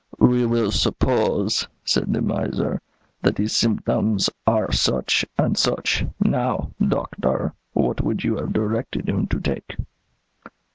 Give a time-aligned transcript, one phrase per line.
[0.17, 2.81] "'We will suppose,' said the miser,
[3.21, 9.27] 'that his symptoms are such and such; now, Doctor, what would you have directed him
[9.27, 9.75] to take?'